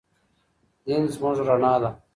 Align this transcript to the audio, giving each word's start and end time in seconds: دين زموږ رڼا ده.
دين 0.85 1.03
زموږ 1.13 1.37
رڼا 1.47 1.73
ده. 1.81 1.89